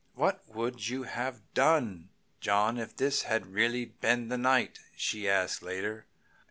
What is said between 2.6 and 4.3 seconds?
if this had really been